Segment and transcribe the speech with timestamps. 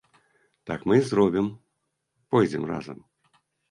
[0.69, 1.53] Так мы і зробім,
[2.35, 3.09] пойдзем разам.